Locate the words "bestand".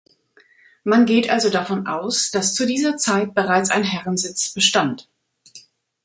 4.51-5.07